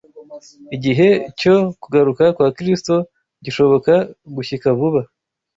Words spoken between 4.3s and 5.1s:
gushyika vuba